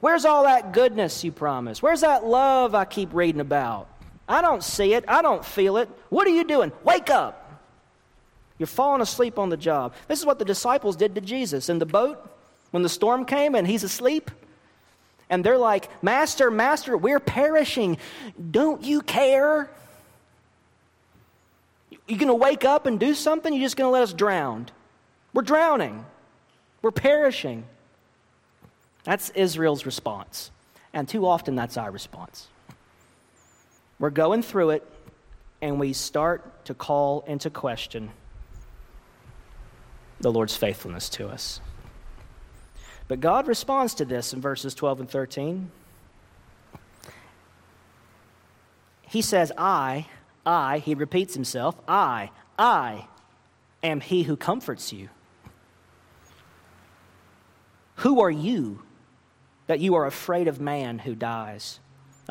[0.00, 1.82] Where's all that goodness you promised?
[1.82, 3.88] Where's that love I keep reading about?
[4.28, 5.04] I don't see it.
[5.06, 5.88] I don't feel it.
[6.08, 6.72] What are you doing?
[6.82, 7.38] Wake up.
[8.58, 9.94] You're falling asleep on the job.
[10.08, 12.30] This is what the disciples did to Jesus in the boat
[12.70, 14.30] when the storm came and he's asleep.
[15.32, 17.96] And they're like, Master, Master, we're perishing.
[18.50, 19.70] Don't you care?
[21.90, 23.50] You going to wake up and do something?
[23.50, 24.68] You're just going to let us drown.
[25.32, 26.04] We're drowning.
[26.82, 27.64] We're perishing.
[29.04, 30.50] That's Israel's response.
[30.92, 32.48] And too often, that's our response.
[33.98, 34.86] We're going through it,
[35.62, 38.10] and we start to call into question
[40.20, 41.62] the Lord's faithfulness to us.
[43.12, 45.70] But God responds to this in verses 12 and 13.
[49.02, 50.06] He says, I,
[50.46, 53.08] I, he repeats himself, I, I
[53.82, 55.10] am he who comforts you.
[57.96, 58.82] Who are you
[59.66, 61.80] that you are afraid of man who dies,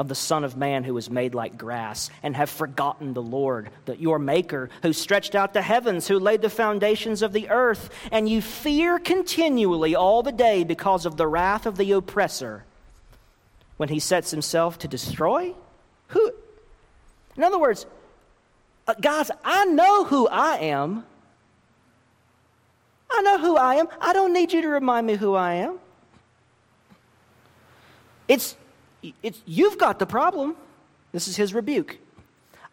[0.02, 3.70] of the Son of Man who is made like grass, and have forgotten the Lord,
[3.86, 7.92] that your Maker, who stretched out the heavens, who laid the foundations of the earth,
[8.12, 12.66] and you fear continually all the day because of the wrath of the oppressor
[13.78, 15.54] when he sets himself to destroy?
[16.08, 16.32] Who?
[17.38, 17.86] In other words,
[18.88, 21.06] uh, guys, I know who I am.
[23.12, 23.88] I know who I am.
[24.02, 25.78] I don't need you to remind me who I am.
[28.28, 28.56] It's,
[29.24, 30.56] it's you've got the problem.
[31.12, 31.98] This is his rebuke.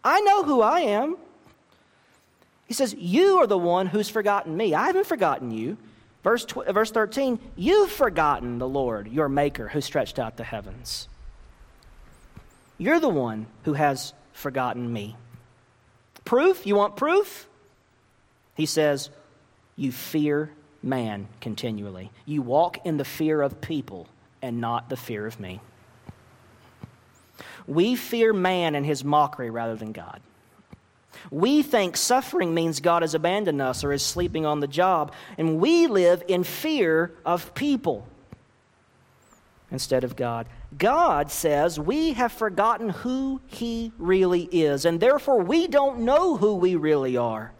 [0.04, 1.16] I know who I am.
[2.66, 4.74] He says, You are the one who's forgotten me.
[4.74, 5.76] I haven't forgotten you.
[6.22, 10.44] Verse, tw- uh, verse 13, you've forgotten the Lord, your Maker, who stretched out the
[10.44, 11.08] heavens.
[12.76, 15.16] You're the one who has forgotten me.
[16.24, 16.66] Proof?
[16.66, 17.48] You want proof?
[18.54, 19.10] He says,
[19.76, 20.50] You fear
[20.82, 22.10] man continually.
[22.26, 24.06] You walk in the fear of people
[24.42, 25.60] and not the fear of me.
[27.68, 30.20] We fear man and his mockery rather than God.
[31.30, 35.60] We think suffering means God has abandoned us or is sleeping on the job, and
[35.60, 38.06] we live in fear of people
[39.70, 40.46] instead of God.
[40.76, 46.54] God says we have forgotten who He really is, and therefore we don't know who
[46.54, 47.52] we really are.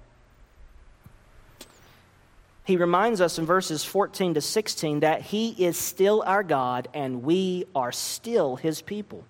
[2.65, 7.23] He reminds us in verses 14 to 16 that He is still our God and
[7.23, 9.25] we are still His people.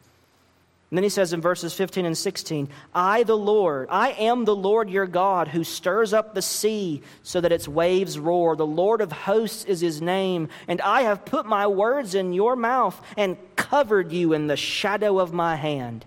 [0.90, 4.56] And then he says in verses 15 and 16, I, the Lord, I am the
[4.56, 8.56] Lord your God who stirs up the sea so that its waves roar.
[8.56, 10.48] The Lord of hosts is his name.
[10.66, 15.18] And I have put my words in your mouth and covered you in the shadow
[15.18, 16.06] of my hand,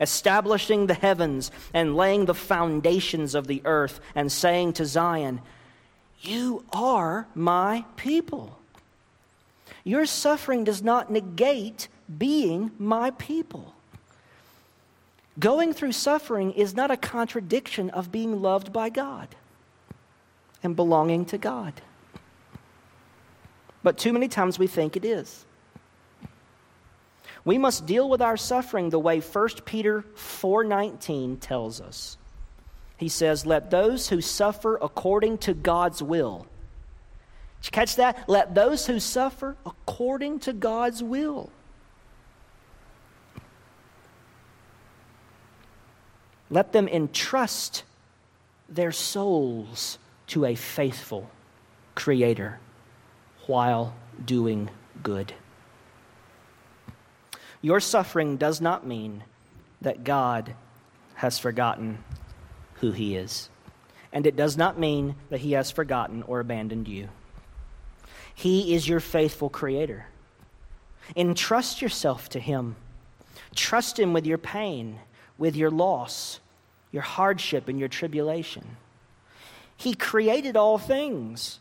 [0.00, 5.40] establishing the heavens and laying the foundations of the earth, and saying to Zion,
[6.20, 8.60] You are my people.
[9.82, 13.74] Your suffering does not negate being my people.
[15.38, 19.28] Going through suffering is not a contradiction of being loved by God
[20.62, 21.72] and belonging to God.
[23.82, 25.44] But too many times we think it is.
[27.44, 32.16] We must deal with our suffering the way 1 Peter 4:19 tells us.
[32.96, 36.46] He says, "Let those who suffer according to God's will."
[37.60, 38.28] Did you catch that?
[38.28, 41.50] Let those who suffer according to God's will.
[46.52, 47.82] Let them entrust
[48.68, 49.96] their souls
[50.28, 51.30] to a faithful
[51.94, 52.60] Creator
[53.46, 54.68] while doing
[55.02, 55.32] good.
[57.62, 59.24] Your suffering does not mean
[59.80, 60.54] that God
[61.14, 62.04] has forgotten
[62.74, 63.48] who He is.
[64.12, 67.08] And it does not mean that He has forgotten or abandoned you.
[68.34, 70.04] He is your faithful Creator.
[71.16, 72.76] Entrust yourself to Him.
[73.54, 74.98] Trust Him with your pain,
[75.42, 76.38] with your loss,
[76.92, 78.64] your hardship, and your tribulation.
[79.76, 81.58] He created all things,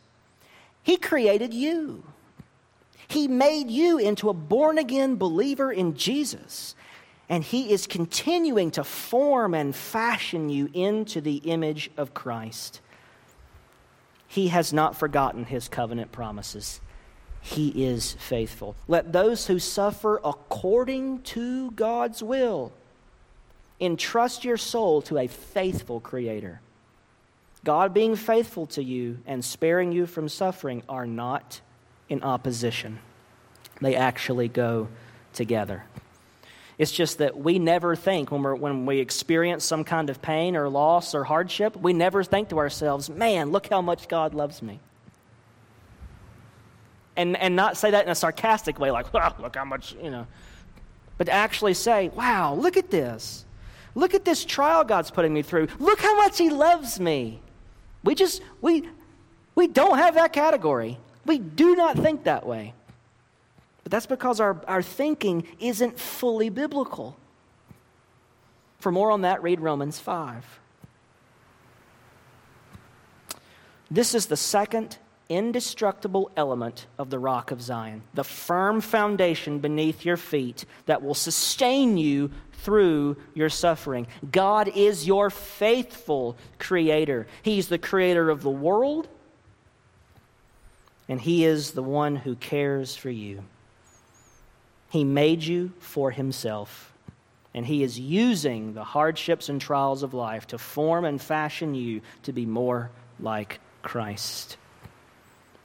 [0.84, 2.03] He created you.
[3.07, 6.75] He made you into a born again believer in Jesus.
[7.27, 12.82] And He is continuing to form and fashion you into the image of Christ.
[14.27, 16.82] He has not forgotten His covenant promises.
[17.41, 18.75] He is faithful.
[18.88, 22.73] Let those who suffer according to God's will
[23.82, 26.61] entrust your soul to a faithful Creator.
[27.63, 31.61] God being faithful to you and sparing you from suffering are not
[32.09, 32.99] in opposition,
[33.82, 34.88] they actually go
[35.34, 35.84] together.
[36.77, 40.55] It's just that we never think when, we're, when we experience some kind of pain
[40.55, 44.61] or loss or hardship, we never think to ourselves, man, look how much God loves
[44.61, 44.79] me
[47.15, 50.09] and, and not say that in a sarcastic way, like, oh, look how much, you
[50.09, 50.27] know,
[51.17, 53.45] but actually say, wow, look at this.
[53.95, 55.67] Look at this trial God's putting me through.
[55.79, 57.41] Look how much He loves me.
[58.03, 58.87] We just, we,
[59.55, 60.97] we don't have that category.
[61.25, 62.73] We do not think that way.
[63.83, 67.17] But that's because our, our thinking isn't fully biblical.
[68.79, 70.59] For more on that, read Romans 5.
[73.91, 74.97] This is the second
[75.29, 81.13] indestructible element of the rock of Zion, the firm foundation beneath your feet that will
[81.13, 82.31] sustain you
[82.62, 84.07] through your suffering.
[84.32, 87.28] God is your faithful creator.
[87.43, 89.07] He's the creator of the world,
[91.07, 93.43] and He is the one who cares for you.
[94.89, 96.93] He made you for Himself,
[97.53, 102.01] and He is using the hardships and trials of life to form and fashion you
[102.24, 104.57] to be more like Christ.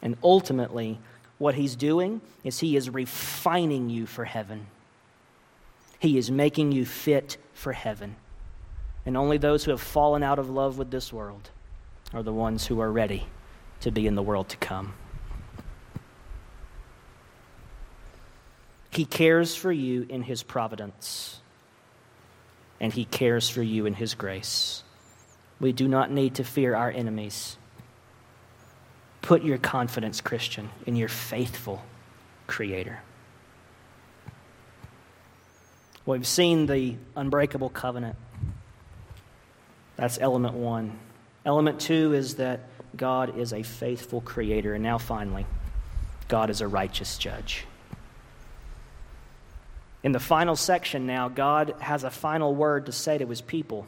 [0.03, 0.99] And ultimately,
[1.39, 4.67] what he's doing is he is refining you for heaven.
[6.07, 8.15] He is making you fit for heaven.
[9.05, 11.51] And only those who have fallen out of love with this world
[12.15, 13.27] are the ones who are ready
[13.81, 14.95] to be in the world to come.
[18.91, 21.41] He cares for you in his providence,
[22.81, 24.85] and he cares for you in his grace.
[25.59, 27.57] We do not need to fear our enemies
[29.23, 31.83] Put your confidence, Christian, in your faithful
[32.47, 33.01] Creator.
[36.07, 38.17] We've seen the unbreakable covenant.
[39.97, 40.99] That's element one.
[41.45, 42.61] Element two is that
[42.97, 44.75] God is a faithful creator.
[44.75, 45.47] And now, finally,
[46.29, 47.67] God is a righteous judge.
[50.05, 53.87] In the final section now, God has a final word to say to his people.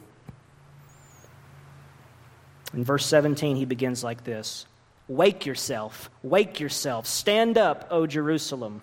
[2.73, 4.65] In verse 17, he begins like this
[5.07, 8.81] Wake yourself, wake yourself, stand up, O Jerusalem.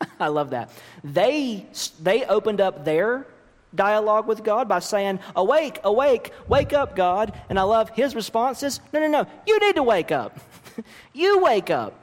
[0.20, 0.70] I love that.
[1.02, 1.66] They,
[2.00, 3.26] they opened up their
[3.74, 7.32] dialogue with God by saying, Awake, awake, wake up, God.
[7.48, 10.38] And I love his responses No, no, no, you need to wake up.
[11.12, 11.94] you wake up.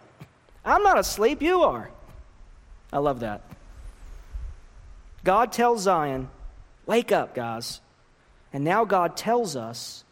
[0.64, 1.89] I'm not asleep, you are.
[2.91, 3.41] I love that.
[5.24, 6.30] God tells Zion,
[6.86, 7.82] Wake up, guys.
[8.54, 10.04] And now God tells us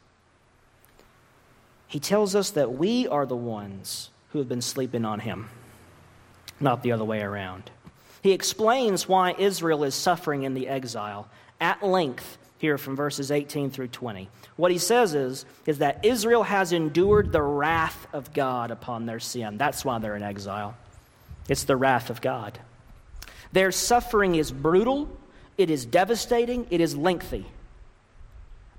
[1.88, 5.50] he tells us that we are the ones who have been sleeping on him,
[6.64, 7.70] not the other way around.
[8.22, 11.28] He explains why Israel is suffering in the exile
[11.60, 14.30] at length here from verses 18 through 20.
[14.56, 19.20] What he says is, is that Israel has endured the wrath of God upon their
[19.20, 19.58] sin.
[19.58, 20.78] That's why they're in exile.
[21.50, 22.58] It's the wrath of God.
[23.52, 25.10] Their suffering is brutal,
[25.58, 27.46] it is devastating, it is lengthy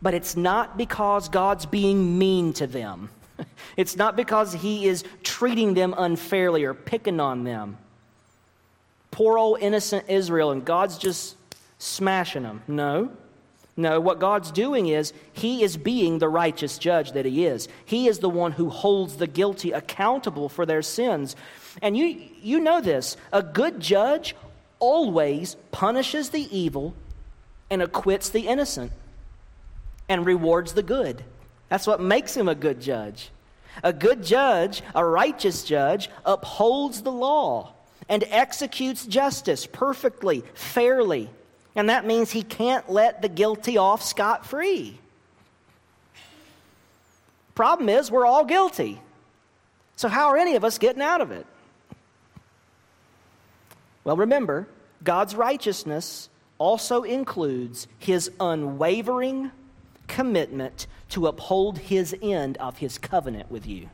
[0.05, 3.09] but it's not because God's being mean to them.
[3.76, 7.78] It's not because He is treating them unfairly or picking on them.
[9.11, 11.37] Poor old innocent Israel, and God's just
[11.78, 12.62] smashing them.
[12.68, 13.11] No.
[13.76, 17.68] No, what God's doing is He is being the righteous judge that He is.
[17.85, 21.35] He is the one who holds the guilty accountable for their sins.
[21.82, 24.37] And you, you know this a good judge
[24.78, 26.95] always punishes the evil
[27.70, 28.93] and acquits the innocent
[30.09, 31.24] and rewards the good.
[31.69, 33.31] That's what makes him a good judge.
[33.83, 37.73] A good judge, a righteous judge, upholds the law
[38.09, 41.31] and executes justice perfectly, fairly,
[41.77, 45.01] And that means he can't let the guilty off scot free.
[47.57, 49.01] Problem is, we're all guilty.
[49.97, 51.47] So, how are any of us getting out of it?
[54.05, 54.69] Well, remember,
[55.03, 59.51] God's righteousness also includes his unwavering
[60.09, 63.89] commitment to uphold his end of his covenant with you.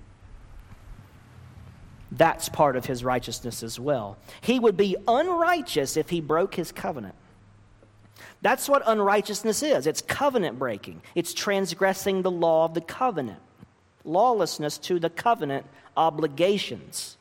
[2.13, 4.17] That's part of his righteousness as well.
[4.41, 7.15] He would be unrighteous if he broke his covenant.
[8.43, 13.41] That's what unrighteousness is it's covenant breaking, it's transgressing the law of the covenant,
[14.05, 17.17] lawlessness to the covenant obligations.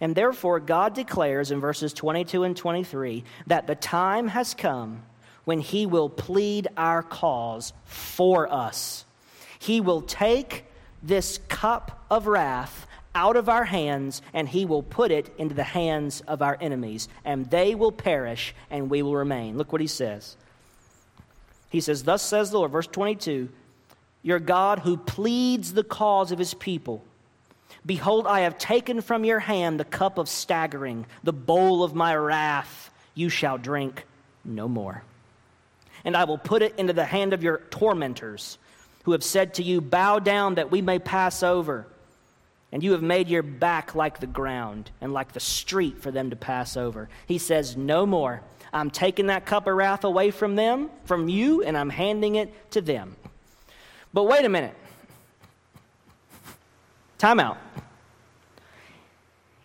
[0.00, 5.02] And therefore, God declares in verses 22 and 23 that the time has come
[5.44, 9.04] when He will plead our cause for us.
[9.58, 10.64] He will take
[11.02, 15.62] this cup of wrath out of our hands, and He will put it into the
[15.62, 19.58] hands of our enemies, and they will perish, and we will remain.
[19.58, 20.36] Look what He says.
[21.70, 23.48] He says, Thus says the Lord, verse 22
[24.22, 27.02] Your God who pleads the cause of His people
[27.84, 32.14] Behold, I have taken from your hand the cup of staggering, the bowl of my
[32.14, 32.90] wrath.
[33.14, 34.04] You shall drink
[34.44, 35.02] no more.
[36.04, 38.58] And I will put it into the hand of your tormentors,
[39.04, 41.86] who have said to you, Bow down that we may pass over.
[42.72, 46.30] And you have made your back like the ground and like the street for them
[46.30, 47.08] to pass over.
[47.26, 48.42] He says, No more.
[48.72, 52.70] I'm taking that cup of wrath away from them, from you, and I'm handing it
[52.72, 53.16] to them.
[54.14, 54.74] But wait a minute.
[57.18, 57.58] Time out.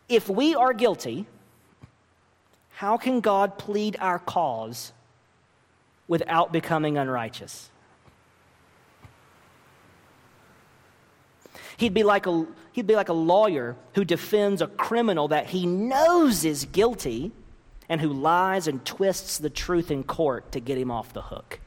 [0.09, 1.25] If we are guilty,
[2.71, 4.91] how can God plead our cause
[6.07, 7.69] without becoming unrighteous?
[11.77, 15.67] He'd be, like a, he'd be like a lawyer who defends a criminal that he
[15.67, 17.31] knows is guilty
[17.87, 21.59] and who lies and twists the truth in court to get him off the hook.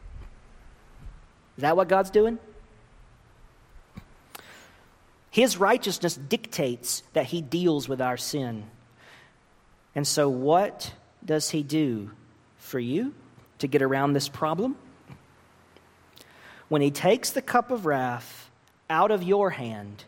[1.57, 2.39] Is that what God's doing?
[5.31, 8.65] His righteousness dictates that he deals with our sin.
[9.95, 10.93] And so, what
[11.25, 12.11] does he do
[12.57, 13.15] for you
[13.61, 14.77] to get around this problem?
[16.69, 18.51] When he takes the cup of wrath
[18.89, 20.05] out of your hand,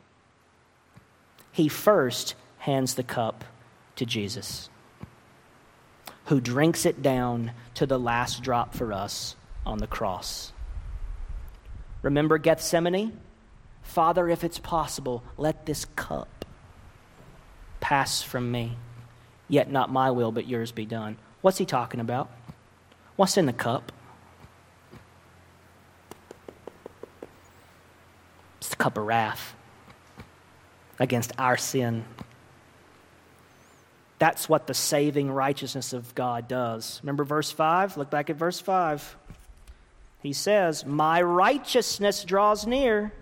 [1.50, 3.44] he first hands the cup
[3.96, 4.70] to Jesus,
[6.26, 9.36] who drinks it down to the last drop for us
[9.66, 10.52] on the cross.
[12.02, 13.18] Remember Gethsemane?
[13.82, 16.44] Father, if it's possible, let this cup
[17.80, 18.76] pass from me.
[19.48, 21.18] Yet not my will, but yours be done.
[21.42, 22.30] What's he talking about?
[23.16, 23.92] What's in the cup?
[28.58, 29.54] It's the cup of wrath
[30.98, 32.04] against our sin.
[34.18, 37.00] That's what the saving righteousness of God does.
[37.02, 37.96] Remember verse 5?
[37.96, 39.16] Look back at verse 5.
[40.22, 43.12] He says, My righteousness draws near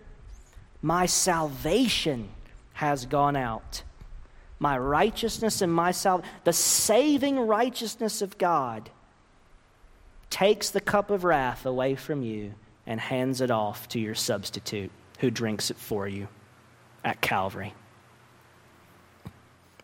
[0.82, 2.30] my salvation
[2.74, 3.82] has gone out.
[4.58, 8.90] My righteousness and my salvation, the saving righteousness of God,
[10.30, 12.54] takes the cup of wrath away from you
[12.86, 16.28] and hands it off to your substitute who drinks it for you
[17.04, 17.74] at Calvary.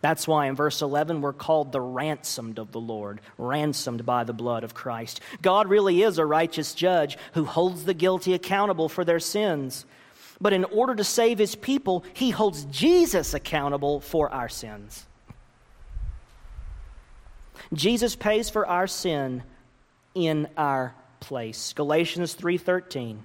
[0.01, 4.33] That's why in verse 11 we're called the ransomed of the Lord, ransomed by the
[4.33, 5.21] blood of Christ.
[5.41, 9.85] God really is a righteous judge who holds the guilty accountable for their sins.
[10.39, 15.05] But in order to save his people, he holds Jesus accountable for our sins.
[17.73, 19.43] Jesus pays for our sin
[20.17, 21.73] in our place.
[21.73, 23.23] Galatians 3:13.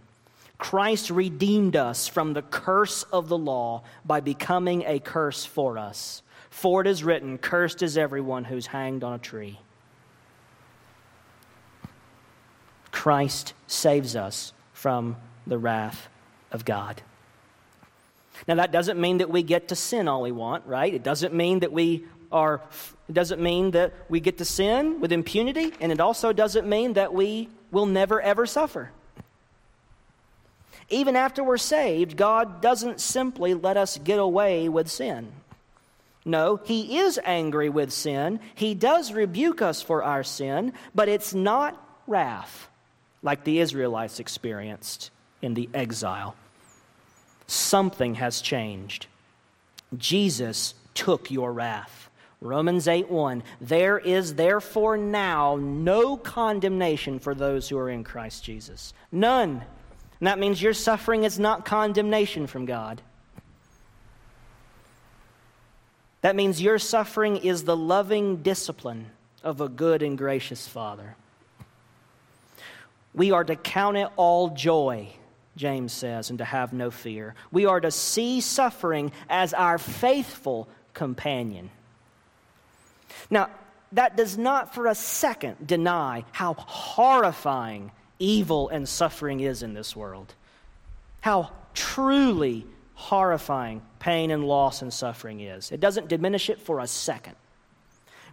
[0.59, 6.23] Christ redeemed us from the curse of the law by becoming a curse for us.
[6.51, 9.59] For it is written, cursed is everyone who's hanged on a tree.
[12.93, 15.17] Christ saves us from
[15.47, 16.09] the wrath
[16.53, 17.03] of God.
[18.47, 20.93] Now, that doesn't mean that we get to sin all we want, right?
[20.93, 22.61] It doesn't mean that we are,
[23.13, 26.95] it doesn't mean that we get to sin with impunity, and it also doesn't mean
[26.95, 28.91] that we will never ever suffer.
[30.89, 35.31] Even after we're saved, God doesn't simply let us get away with sin.
[36.25, 38.41] No, He is angry with sin.
[38.55, 42.69] He does rebuke us for our sin, but it's not wrath
[43.23, 45.11] like the Israelites experienced
[45.41, 46.35] in the exile
[47.47, 49.07] something has changed.
[49.97, 52.02] Jesus took your wrath.
[52.43, 53.43] Romans 8 1.
[53.61, 58.93] There is therefore now no condemnation for those who are in Christ Jesus.
[59.13, 59.63] None.
[60.21, 63.01] And that means your suffering is not condemnation from God.
[66.23, 69.07] That means your suffering is the loving discipline
[69.43, 71.17] of a good and gracious Father.
[73.15, 75.09] We are to count it all joy,
[75.57, 77.35] James says, and to have no fear.
[77.51, 81.71] We are to see suffering as our faithful companion.
[83.31, 83.51] Now,
[83.93, 89.95] that does not for a second deny how horrifying evil and suffering is in this
[89.95, 90.35] world.
[91.21, 95.73] How truly horrifying pain and loss and suffering is.
[95.73, 97.37] It doesn't diminish it for a second,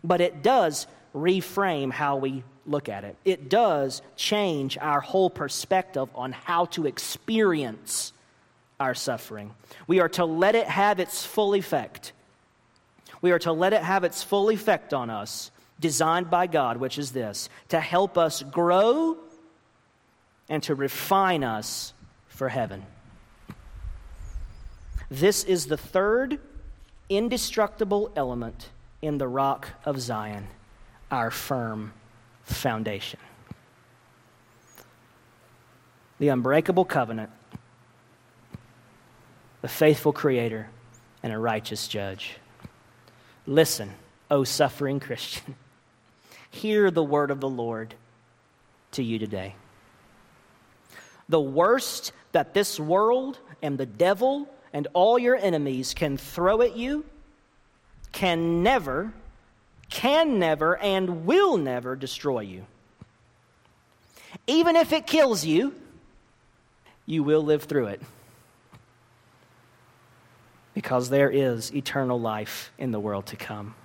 [0.04, 3.16] but it does reframe how we look at it.
[3.26, 8.14] It does change our whole perspective on how to experience
[8.80, 9.54] our suffering.
[9.88, 12.14] We are to let it have its full effect.
[13.22, 16.98] We are to let it have its full effect on us, designed by God, which
[16.98, 19.18] is this to help us grow
[20.48, 21.94] and to refine us
[22.28, 22.86] for heaven.
[25.10, 26.40] This is the third
[27.10, 28.70] indestructible element
[29.02, 30.48] in the rock of Zion,
[31.10, 31.94] our firm
[32.44, 33.20] foundation.
[36.20, 37.30] The unbreakable covenant,
[39.62, 40.70] the faithful Creator,
[41.24, 42.39] and a righteous judge.
[43.50, 43.90] Listen,
[44.30, 45.56] O suffering Christian.
[46.52, 47.96] Hear the word of the Lord
[48.92, 49.56] to you today.
[51.30, 56.78] The worst that this world and the devil and all your enemies can throw at
[56.78, 57.06] you
[58.12, 59.14] can never
[59.90, 62.68] can never and will never destroy you.
[64.46, 65.74] Even if it kills you,
[67.08, 68.02] you will live through it.
[70.90, 73.76] Because there is eternal life in the world to come.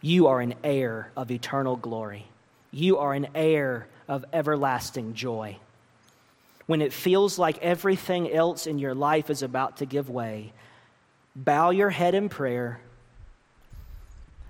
[0.00, 2.26] You are an heir of eternal glory.
[2.72, 5.58] You are an heir of everlasting joy.
[6.66, 10.52] When it feels like everything else in your life is about to give way,
[11.36, 12.80] bow your head in prayer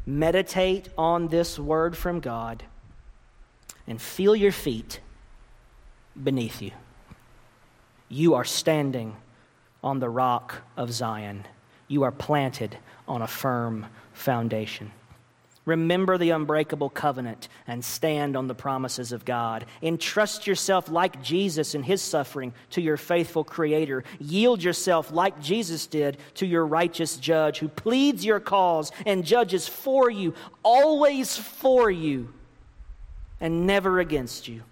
[0.07, 2.63] meditate on this word from God,
[3.87, 5.01] and feel your feet
[6.17, 6.71] beneath you.
[8.09, 9.17] You are standing
[9.85, 11.45] on the rock of Zion.
[11.87, 12.77] You are planted
[13.07, 14.91] on a firm foundation.
[15.67, 19.65] Remember the unbreakable covenant and stand on the promises of God.
[19.83, 24.05] Entrust yourself like Jesus in his suffering to your faithful Creator.
[24.19, 29.69] Yield yourself like Jesus did to your righteous judge who pleads your cause and judges
[29.69, 32.33] for you, always for you,
[33.41, 34.63] and never against you.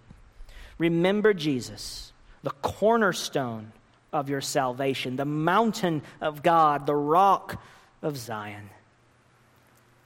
[0.79, 3.73] Remember Jesus, the cornerstone
[4.13, 7.63] of your salvation, the mountain of God, the rock
[8.03, 8.71] of Zion.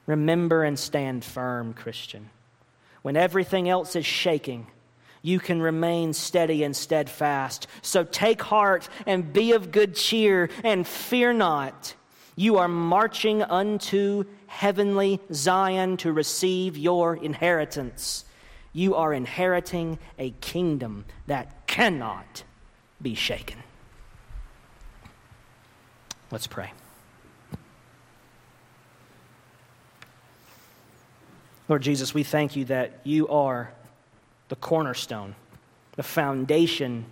[0.05, 2.29] Remember and stand firm, Christian.
[3.01, 4.67] When everything else is shaking,
[5.21, 7.67] you can remain steady and steadfast.
[7.81, 11.93] So take heart and be of good cheer and fear not.
[12.35, 18.23] You are marching unto heavenly Zion to receive your inheritance.
[18.71, 22.43] You are inheriting a kingdom that cannot
[23.01, 23.57] be shaken.
[26.29, 26.71] Let's pray.
[31.69, 33.71] Lord Jesus, we thank you that you are
[34.49, 35.35] the cornerstone,
[35.95, 37.05] the foundation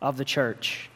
[0.00, 0.90] of the church,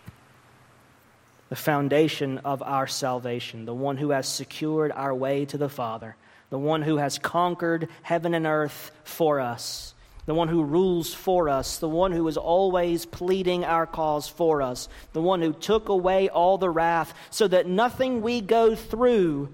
[1.48, 6.16] the foundation of our salvation, the one who has secured our way to the Father,
[6.50, 9.94] the one who has conquered heaven and earth for us,
[10.26, 14.60] the one who rules for us, the one who is always pleading our cause for
[14.60, 19.48] us, the one who took away all the wrath so that nothing we go through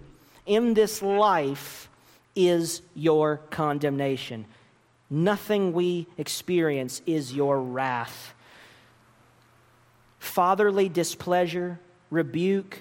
[0.47, 1.89] in this life
[2.35, 4.47] is your condemnation.
[5.11, 8.33] Nothing we experience is your wrath.
[10.19, 11.79] Fatherly displeasure,
[12.11, 12.79] rebuke,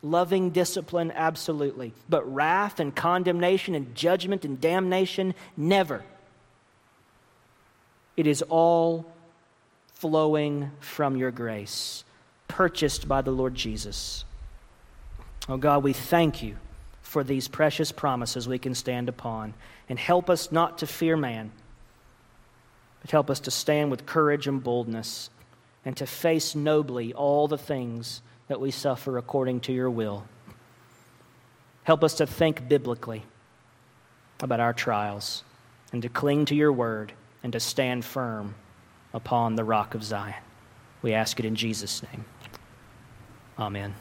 [0.00, 1.92] loving discipline, absolutely.
[2.08, 6.04] But wrath and condemnation and judgment and damnation, never.
[8.16, 9.06] It is all
[9.94, 12.04] flowing from your grace,
[12.48, 14.24] purchased by the Lord Jesus.
[15.48, 16.56] Oh God, we thank you
[17.02, 19.54] for these precious promises we can stand upon.
[19.88, 21.50] And help us not to fear man,
[23.00, 25.30] but help us to stand with courage and boldness
[25.84, 30.24] and to face nobly all the things that we suffer according to your will.
[31.84, 33.22] Help us to think biblically
[34.40, 35.42] about our trials
[35.92, 37.12] and to cling to your word
[37.42, 38.54] and to stand firm
[39.12, 40.42] upon the rock of Zion.
[41.02, 42.24] We ask it in Jesus' name.
[43.58, 43.94] Amen.